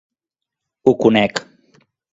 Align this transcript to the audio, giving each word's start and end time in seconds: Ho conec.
Ho 0.87 0.95
conec. 1.05 1.47